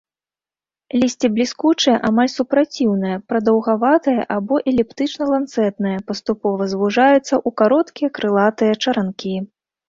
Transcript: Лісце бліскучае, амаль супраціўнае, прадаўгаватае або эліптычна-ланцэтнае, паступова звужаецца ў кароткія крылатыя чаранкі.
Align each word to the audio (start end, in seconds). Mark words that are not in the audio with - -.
Лісце 1.01 1.27
бліскучае, 1.33 1.97
амаль 2.07 2.31
супраціўнае, 2.37 3.17
прадаўгаватае 3.33 4.15
або 4.37 4.55
эліптычна-ланцэтнае, 4.71 5.93
паступова 6.09 6.63
звужаецца 6.73 7.21
ў 7.21 7.49
кароткія 7.63 8.09
крылатыя 8.19 8.73
чаранкі. 8.83 9.35